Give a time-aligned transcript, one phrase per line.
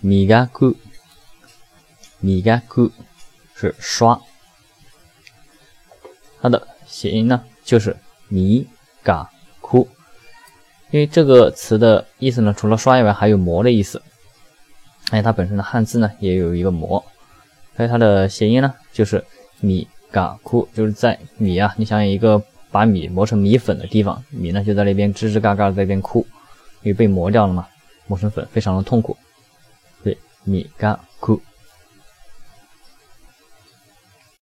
[0.00, 0.76] 磨く，
[2.20, 2.90] 磨く
[3.54, 4.20] 是刷，
[6.40, 7.96] 它的谐音呢就是
[8.28, 8.66] 米
[9.02, 9.30] 嘎
[9.60, 9.88] 哭，
[10.90, 14.00] 因为这个词的意思呢，除了刷以外，还有磨的意思。
[15.10, 17.04] 哎，它本身的汉字呢也有一个磨，
[17.76, 19.24] 所以它的谐音呢就是
[19.60, 26.26] 米嘎哭，就是在米啊，你想一个把米磨成米粉的地方，米呢就在那边吱吱嘎嘎在那边哭，
[26.82, 27.66] 因为被磨掉了嘛，
[28.06, 29.16] 磨成粉，非常的痛苦。
[30.44, 31.40] 对，米嘎哭。